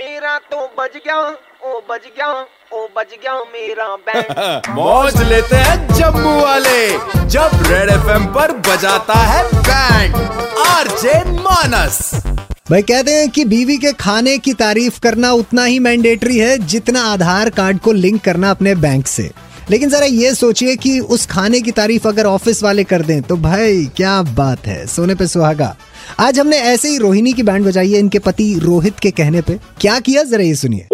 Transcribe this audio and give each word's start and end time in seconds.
मेरा 0.00 0.36
तो 0.50 0.66
बज 0.78 0.96
गया 0.96 1.16
ओ 1.20 1.80
बज 1.90 2.04
गया 2.16 2.28
ओ 2.72 2.86
बज 2.96 3.10
गया 3.22 3.34
मेरा 3.52 3.86
बैंड 4.06 4.68
मौज 4.76 5.20
लेते 5.22 5.56
हैं 5.56 5.76
जम्मू 5.94 6.34
वाले 6.40 6.78
जब 7.28 7.50
रेड 7.66 7.90
एफ़ 7.90 8.08
पर 8.34 8.52
बजाता 8.68 9.18
है 9.24 9.42
बैंड 9.58 10.14
आरजे 10.66 11.14
मानस 11.42 11.98
भाई 12.70 12.82
कहते 12.82 13.12
हैं 13.12 13.28
कि 13.30 13.44
बीवी 13.44 13.76
के 13.78 13.92
खाने 14.00 14.36
की 14.38 14.52
तारीफ़ 14.54 15.00
करना 15.00 15.32
उतना 15.32 15.64
ही 15.64 15.78
मैंडेटरी 15.78 16.38
है 16.38 16.56
जितना 16.66 17.02
आधार 17.12 17.50
कार्ड 17.50 17.78
को 17.78 17.92
लिंक 17.92 18.22
करना 18.24 18.50
अपने 18.50 18.74
बैंक 18.84 19.06
से। 19.06 19.30
लेकिन 19.70 19.90
जरा 19.90 20.06
ये 20.06 20.34
सोचिए 20.34 20.76
कि 20.76 20.98
उस 21.00 21.26
खाने 21.26 21.60
की 21.60 21.70
तारीफ़ 21.70 22.08
अगर 22.08 22.26
ऑफ़िस 22.26 22.62
वाले 22.62 22.84
कर 22.84 23.02
दें 23.02 23.20
तो 23.22 23.36
भाई 23.36 23.84
क्या 23.96 24.20
बात 24.22 24.66
है, 24.66 24.86
सोने 24.86 25.14
पे 25.14 25.26
सुहागा। 25.26 25.76
आज 26.20 26.38
हमने 26.38 26.56
ऐसे 26.56 26.88
ही 26.88 26.98
रोहिणी 26.98 27.32
की 27.32 27.42
बैंड 27.42 27.66
बजाई 27.66 27.92
है 27.92 27.98
इनके 27.98 28.18
पति 28.18 28.54
रोहित 28.62 28.98
के 28.98 29.10
कहने 29.10 29.40
पे। 29.40 29.58
क्या 29.80 29.98
किया? 30.00 30.22
जरा 30.22 30.42
ये 30.42 30.54
सुनिए। 30.54 30.86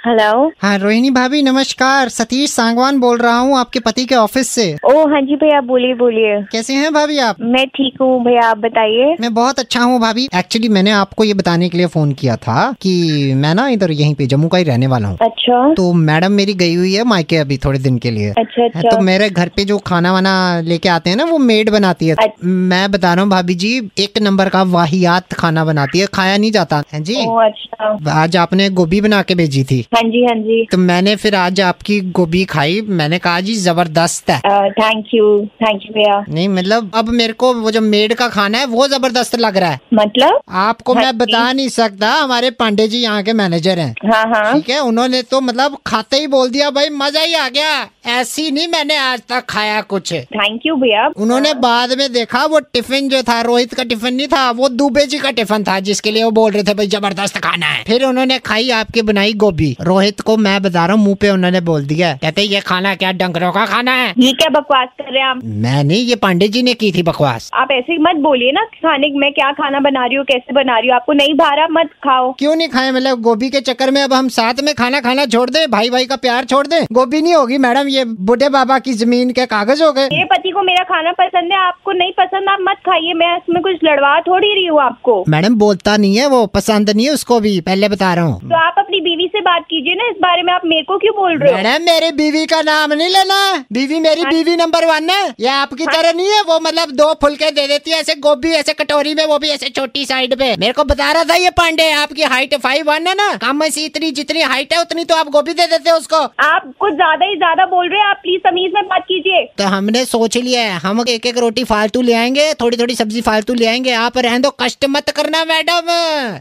हेलो 0.00 0.52
हाँ 0.62 0.76
रोहिणी 0.78 1.08
भाभी 1.10 1.40
नमस्कार। 1.42 2.08
सतीश 2.08 2.50
सांगवान 2.50 2.98
बोल 3.00 3.18
रहा 3.18 3.38
हूँ 3.38 3.56
आपके 3.58 3.80
पति 3.80 4.04
के 4.04 4.14
ऑफ़िस 4.14 4.48
से। 4.50 4.64
ओ 4.84 5.04
हाँ 5.08 5.20
जी 5.22 5.36
भैया 5.36 5.60
बोलिए 5.60 5.94
बोलिए। 5.94 6.40
कैसे 6.52 6.74
हैं 6.74 6.92
भाभी 6.94 7.18
आप? 7.18 7.40
मैं 7.40 7.66
ठीक 7.68 8.00
हूँ 8.00 8.22
भैया 8.24 8.46
आप 8.50 8.58
बताइए। 8.58 9.16
मैं 9.20 9.32
बहुत 9.34 9.58
अच्छा 9.58 9.80
हूँ 9.80 9.98
भाभी। 10.00 10.28
एक्चुअली 10.34 10.68
मैंने 10.68 10.90
आपको 10.90 11.24
ये 11.24 11.34
बताने 11.34 11.68
के 11.68 11.78
लिए 11.78 11.86
फ़ोन 11.86 12.12
किया 12.12 12.36
था 12.36 12.70
कि 12.82 13.34
मैं 13.36 13.54
ना 13.54 13.68
इधर 13.68 13.90
यहीं 13.90 14.14
पे 14.14 14.26
जम्मू 14.26 14.48
का 14.48 14.58
ही 14.58 14.64
रहने 14.64 14.86
वाला 14.86 15.08
हूँ। 15.08 15.18
अच्छा। 15.22 15.72
तो 15.74 15.92
मैडम 15.92 16.32
मेरी 16.32 16.54
गई 16.54 16.74
हुई 16.74 16.94
है 16.94 17.04
मायके 17.04 17.36
अभी 17.36 17.58
थोड़े 17.64 17.78
दिन 17.78 17.98
के 17.98 18.10
लिए। 18.10 18.30
अच्छा 18.30 18.64
अच्छा 18.64 18.88
तो 18.90 19.00
मेरे 19.02 19.28
घर 19.30 19.48
पे 19.56 19.64
जो 19.64 19.78
खाना 19.86 20.12
वाना 20.12 20.34
लेके 20.60 20.88
आते 20.88 21.10
हैं 21.10 21.16
ना 21.16 21.24
वो 21.24 21.38
मेड 21.40 21.70
बनाती 21.70 22.06
है। 22.06 22.14
अच्छा। 22.14 22.46
मैं 22.46 22.90
बता 22.92 23.12
रहा 23.14 23.22
हूँ 23.22 23.30
भाभी 23.30 23.54
जी 23.56 23.76
एक 23.98 24.18
नंबर 24.22 24.48
का 24.48 24.62
वाहियात 24.72 25.32
खाना 25.34 25.64
बनाती 25.64 25.98
है 25.98 26.06
खाया 26.14 26.36
नहीं 26.36 26.52
जाता। 26.52 26.82
है 26.92 27.02
जी? 27.02 27.16
अच्छा। 27.16 28.12
आज 28.22 28.36
आपने 28.36 28.70
गोभी 28.70 29.00
बना 29.00 29.22
के 29.22 29.34
भेजी 29.34 29.64
थी। 29.64 29.84
हाँ 29.92 30.02
जी 30.02 30.22
हाँ 30.24 30.34
जी। 30.34 30.64
तो 30.72 30.78
मैंने 30.78 31.14
फिर 31.16 31.34
आज 31.34 31.60
आपकी 31.60 31.98
गोभी 32.16 32.44
खाई। 32.44 32.80
मैंने 32.88 33.18
कहा 33.18 33.40
जी 33.40 33.54
ज़बरदस्त 33.54 34.30
है। 34.30 34.38
थैंक 34.70 35.06
यू 35.14 35.24
थैंक 35.62 35.82
यू 35.84 35.92
भैया। 35.94 36.18
नहीं 36.28 36.48
मतलब 36.48 36.90
अब 36.94 37.08
मेरे 37.10 37.32
को 37.32 37.52
वो 37.54 37.70
जो 37.70 37.80
मेड 37.80 38.14
का 38.14 38.28
खाना 38.28 38.58
है 38.58 38.66
वो 38.66 38.86
ज़बरदस्त 38.88 39.34
लग 39.36 39.56
रहा 39.56 39.70
है। 39.70 39.80
मतलब? 39.94 40.40
आपको 40.50 40.94
हाँ 40.94 41.02
मैं 41.02 41.16
बता 41.18 41.52
नहीं 41.52 41.68
सकता 41.68 42.12
हमारे 42.12 42.50
पांडे 42.52 42.86
जी 42.88 42.98
यहाँ 42.98 43.22
के 43.22 43.32
मैनेजर 43.32 43.78
है। 43.78 43.90
हाँ 44.04 44.24
हाँ। 44.26 44.52
ठीक 44.52 44.70
है 44.70 44.78
उन्होंने 44.82 45.22
तो 45.22 45.40
मतलब 45.40 45.76
खाते 45.86 46.16
ही 46.16 46.26
बोल 46.28 46.50
दिया 46.50 46.70
भाई 46.70 46.88
मज़ा 46.92 47.20
ही 47.20 47.34
आ 47.34 47.48
गया। 47.48 47.88
ऐसी 48.04 48.50
नहीं 48.50 48.66
मैंने 48.68 48.96
आज 48.96 49.22
तक 49.28 49.44
खाया 49.48 49.80
कुछ। 49.82 50.12
थैंक 50.12 50.60
यू 50.66 50.74
भैया। 50.76 51.06
उन्होंने 51.16 51.52
बाद 51.54 51.92
में 51.98 52.12
देखा 52.12 52.44
वो 52.44 52.58
टिफ़िन 52.72 53.08
जो 53.08 53.22
था 53.22 53.40
रोहित 53.40 53.74
का 53.74 53.84
टिफ़िन 53.84 54.14
नहीं 54.14 54.26
था 54.28 54.50
वो 54.50 54.68
दुबे 54.70 55.04
जी 55.06 55.18
का 55.18 55.30
टिफ़िन 55.30 55.64
था 55.64 55.78
जिसके 55.80 56.10
लिए 56.10 56.22
वो 56.24 56.30
बोल 56.30 56.52
रहे 56.52 56.62
थे 56.62 56.74
भाई 56.74 56.86
ज़बरदस्त 56.86 57.38
खाना 57.38 57.66
है। 57.66 57.82
फिर 57.84 58.04
उन्होंने 58.04 58.38
खाई 58.40 58.70
आपकी 58.70 59.02
बनाई 59.02 59.32
गोभी। 59.34 59.76
रोहित 59.80 60.20
को 60.20 60.36
मैं 60.36 60.60
बता 60.62 60.86
रहा 60.86 60.96
हूँ 60.96 61.04
मुँह 61.04 61.16
पे 61.20 61.30
उन्होंने 61.30 61.60
बोल 61.60 61.84
दिया 61.86 62.12
कहते 62.22 62.42
ये 62.42 62.60
खाना 62.60 62.94
क्या 62.94 63.12
डंगरों 63.12 63.52
का 63.52 63.66
खाना 63.66 63.92
है? 63.92 64.08
ये 64.18 64.32
क्या 64.32 64.48
बकवास 64.50 64.88
कर 64.98 65.12
रहे 65.12 65.22
हैं 65.22 65.28
आप? 65.28 65.40
मैं 65.44 65.84
नहीं 65.84 66.04
ये 66.04 66.16
पांडे 66.16 66.48
जी 66.48 66.62
ने 66.62 66.74
की 66.74 66.90
थी 66.92 67.02
बकवास। 67.02 67.50
आप 67.54 67.68
ऐसे 67.72 67.98
मत 68.00 68.22
बोलिए 68.22 68.52
ना 68.52 68.64
खाने 68.64 69.12
में 69.16 69.30
क्या 69.32 69.52
खाना 69.52 69.80
बना 69.80 70.06
रही 70.06 70.16
हूँ 70.16 70.24
कैसे 70.24 70.54
बना 70.54 70.78
रही 70.78 70.88
हूँ 70.88 70.96
आपको 70.96 71.12
नहीं 71.12 71.34
भा 71.34 71.52
रहा 71.54 71.68
मत 71.72 71.90
खाओ। 72.04 72.32
क्यों 72.38 72.54
नहीं 72.56 72.68
खाए? 72.68 72.90
मतलब 72.90 73.20
गोभी 73.20 73.50
के 73.50 73.60
चक्कर 73.60 73.90
में 73.90 74.02
अब 74.02 74.12
हम 74.14 74.28
साथ 74.30 74.64
में 74.64 74.74
खाना 74.74 75.00
खाना 75.00 75.26
छोड़ 75.28 75.48
दे 75.50 75.66
भाई 75.68 75.90
भाई 75.90 76.06
का 76.06 76.16
प्यार 76.18 76.44
छोड़ 76.46 76.66
दे? 76.66 76.84
गोभी 76.92 77.22
नहीं 77.22 77.34
होगी 77.34 77.58
मैडम 77.60 77.88
ये 77.90 78.04
बुढ़े 78.22 78.48
बाबा 78.50 78.78
की 78.80 78.92
ज़मीन 78.94 79.30
के 79.32 79.46
कागज़ 79.48 79.82
हो 79.82 79.92
गए? 79.92 80.06
मेरे 80.08 80.24
पति 80.26 80.50
को 80.50 80.62
मेरा 80.62 80.82
खाना 80.84 81.12
पसंद 81.14 81.52
है 81.52 81.58
आपको 81.58 81.92
नहीं 81.94 82.12
पसंद 82.14 82.48
आप 82.48 82.58
मत 82.62 82.78
खाइए 82.86 83.12
मैं 83.14 83.36
इसमें 83.36 83.60
कुछ 83.62 83.84
लड़वा 83.84 84.18
थोड़ी 84.20 84.48
रही 84.50 84.66
हूँ 84.66 84.80
आपको। 84.82 85.24
मैडम 85.28 85.54
बोलता 85.58 85.96
नहीं 85.96 86.16
है 86.16 86.26
वो 86.28 86.44
पसंद 86.54 86.90
नहीं 86.90 87.06
है 87.06 87.12
उसको 87.12 87.38
भी 87.40 87.60
पहले 87.62 87.88
बता 87.88 88.12
रहा 88.14 88.24
हूँ। 88.24 88.40
तो 88.42 88.56
आप 88.58 88.74
अपनी 88.78 89.00
बीवी 89.00 89.26
से 89.28 89.40
बात 89.42 89.64
कीजिए 89.70 89.94
ना 89.94 90.08
इस 90.10 90.16
बारे 90.22 90.42
में 90.42 90.52
आप 90.52 90.62
मेरे 90.66 90.82
को 90.82 90.98
क्यों 90.98 91.14
बोल 91.16 91.36
रहे 91.38 91.52
हो? 91.52 91.56
मैडम 91.58 91.84
मेरी 91.84 92.10
बीवी 92.14 92.44
का 92.46 92.60
नाम 92.62 92.92
नहीं 92.92 93.08
लेना। 93.08 93.40
बीवी 93.72 94.00
मेरी 94.00 94.24
बीवी 94.26 94.56
नंबर 94.56 94.86
वन 94.86 95.10
है। 95.10 95.34
ये 95.40 95.48
आपकी 95.50 95.86
तरह 95.86 96.12
नहीं 96.12 96.28
है 96.28 96.42
वो 96.48 96.58
मतलब 96.60 96.90
दो 96.96 97.12
फुलके 97.22 97.50
दे 97.50 97.66
देती 97.68 97.90
है 97.90 98.00
ऐसे 98.00 98.14
गोभी 98.20 98.52
ऐसे 98.54 98.72
कटोरी 98.74 99.14
में 99.14 99.24
वो 99.26 99.38
भी 99.38 99.48
ऐसे 99.50 99.68
छोटी 99.70 100.04
साइड 100.06 100.34
पे। 100.38 100.54
मेरे 100.56 100.72
को 100.72 100.84
बता 100.86 101.10
रहा 101.12 101.24
था 101.24 101.34
ये 101.36 101.50
पांडे 101.56 101.90
आपकी 101.94 102.22
हाइट 102.24 102.54
फाइव 102.62 102.90
वन 102.90 103.06
है 103.06 103.14
ना। 103.16 103.28
कम 103.42 103.62
से 103.70 103.84
इतनी 103.84 104.10
जितनी 104.12 104.42
हाइट 104.44 104.72
है 104.72 104.80
उतनी 104.80 105.04
तो 105.04 105.14
आप 105.16 105.28
गोभी 105.30 105.52
दे 105.54 105.66
देते 105.68 105.90
हो 105.90 105.96
उसको। 105.96 106.16
आप 106.44 106.72
कुछ 106.80 106.92
ज़्यादा 106.94 107.26
ही 107.26 107.36
ज़्यादा 107.36 107.64
बोल 107.66 107.79
रहे 107.88 108.00
हैं 108.00 108.06
आप 108.06 108.16
प्लीज़ 108.16 108.40
तमीज 108.40 108.72
में 108.74 108.84
बात 108.84 109.02
कीजिए। 109.02 109.44
तो 109.58 109.64
हमने 109.64 110.04
सोच 110.04 110.36
लिया 110.36 110.62
है 110.62 110.78
हम 110.78 111.04
एक 111.08 111.26
एक 111.26 111.38
रोटी 111.38 111.64
फालतू 111.64 112.02
ले 112.02 112.14
आएँगे 112.14 112.52
थोड़ी 112.54 112.76
थोड़ी 112.76 112.94
सब्ज़ी 112.94 113.20
फालतू 113.20 113.54
ले 113.54 113.66
आएँगे 113.66 113.92
आप 113.92 114.18
रहने 114.18 114.38
दो 114.38 114.50
कष्ट 114.60 114.84
मत 114.88 115.10
करना 115.10 115.44
मैडम। 115.44 115.86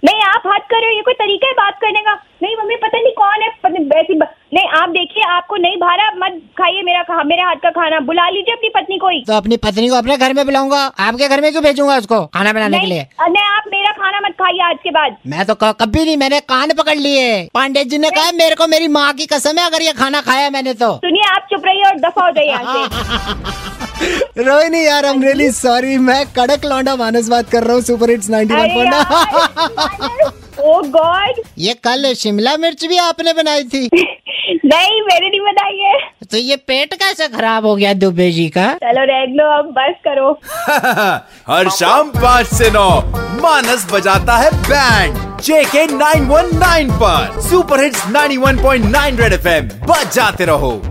नहीं 0.06 0.22
आप 0.24 0.44
हद 0.48 0.62
कर 0.62 0.78
रहे 0.78 0.86
हो 0.86 0.96
ये 0.96 1.02
कोई 1.02 1.14
तरीका 1.14 1.48
है 1.48 1.54
बात 1.54 1.78
करने 1.82 2.02
का? 2.02 2.14
नहीं 2.44 2.56
मम्मी 2.56 2.76
पता 2.76 3.00
नहीं 3.00 3.14
कौन 3.14 3.42
है 3.42 4.38
नहीं 4.54 4.70
आप 4.78 4.90
देखिए 4.90 5.24
आपको 5.24 5.56
नहीं 5.56 5.76
भारा 5.78 6.06
मत 6.16 6.40
खाइए 6.58 6.82
मेरा 6.84 7.02
खा, 7.04 7.24
मेरे 7.24 7.42
हाथ 7.42 7.56
का 7.56 7.70
खाना। 7.70 8.00
बुला 8.00 8.30
लीजिए 8.30 8.54
अपनी 8.54 8.70
पत्नी 8.70 8.98
को 8.98 9.10
ही। 9.10 9.24
तो 9.28 9.34
अपनी 9.34 9.58
पत्नी 9.58 9.90
को 9.90 9.96
अपने 9.96 10.18
घर 10.18 10.34
में 10.34 10.46
बुलाऊँगा। 10.46 10.80
आपके 11.00 11.28
घर 11.28 11.42
में 11.42 11.52
क्यों 11.52 11.64
भेजूँगा 11.64 11.98
उसको 11.98 12.26
खाना 12.26 12.54
बनाने 12.54 12.80
के 12.80 12.88
लिए? 12.88 13.06
नहीं 13.22 13.44
आप 13.46 13.64
मेरा 13.68 13.92
खाना 13.92 14.20
मत 14.28 14.34
खाइए 14.34 14.64
आज 14.70 14.78
के 14.84 14.92
बाद। 14.92 15.18
मैं 15.28 15.46
तो 15.46 15.56
कभी 15.56 16.06
नहीं 16.06 16.18
मैंने 16.18 16.40
कान 16.40 16.74
पकड़ 16.74 16.98
लिए। 16.98 17.44
पांडे 17.54 17.84
जी 17.84 17.98
ने 17.98 18.10
कहा 18.10 18.32
मेरे 18.32 18.56
को 18.56 18.68
मेरी 18.68 18.88
माँ 18.88 19.12
की 19.14 19.26
कसम 19.26 19.60
है 19.60 19.66
अगर 19.66 19.82
ये 19.82 19.94
खाना 19.94 20.22
खाया 20.22 20.50
मैंने 20.50 20.74
तो। 20.74 20.94
सुनिए 20.96 21.30
आप 21.32 21.48
चुप 21.52 21.66
रहिए 21.66 21.84
और 21.84 22.00
दफ़ा 22.00 22.26
हो 22.26 22.32
जाइए 22.32 23.68
रोहिणी 24.38 24.86
यार 24.86 25.06
आई 25.06 25.14
एम 25.14 25.24
रियली 25.24 25.50
सॉरी 25.52 25.98
मैं 25.98 26.26
कड़क 26.34 26.66
लौंडा 26.66 26.96
मानस 26.96 27.28
बात 27.30 27.50
कर 27.50 27.64
रहा 27.64 27.74
हूँ 27.74 27.82
सुपर 27.82 28.10
हिट्स 28.10 28.30
91.9 28.30 28.60
अरे 28.60 28.86
यार, 28.86 30.32
ओ 30.60 30.82
गॉड 30.90 31.42
ये 31.58 31.74
कल 31.84 32.14
शिमला 32.14 32.56
मिर्च 32.58 32.86
भी 32.86 32.98
आपने 32.98 33.34
बनाई 33.34 33.64
थी। 33.64 33.90
नहीं 34.56 35.02
मेरे 35.02 35.30
नहीं 35.30 35.42
बताइए 35.42 36.00
तो 36.32 36.38
ये 36.38 36.56
पेट 36.56 36.94
कैसे 36.94 37.28
खराब 37.28 37.66
हो 37.66 37.76
गया 37.76 37.94
दुबे 37.94 38.32
जी 38.32 38.50
का? 38.50 38.74
चलो 38.74 39.04
रेग 39.04 39.36
लो 39.36 39.58
अब 39.58 39.66
बस 39.66 39.96
करो। 40.08 40.32
हर 41.54 41.70
शाम 41.70 42.10
पाँच 42.10 42.48
से 42.48 42.70
नौ 42.72 42.90
मानस 43.42 43.88
बजाता 43.94 44.38
है 44.38 44.52
band 44.52 45.42
J 45.42 45.64
K 45.64 45.86
nine 45.86 46.26
one 46.26 46.50
nine 46.54 46.92
पर। 46.92 47.42
Super 47.42 47.84
hits 47.84 48.06
91.9 48.06 49.20
red 49.20 49.34
F 49.34 49.48
M 49.48 49.66
बजाते 49.66 50.46
रहो। 50.46 50.89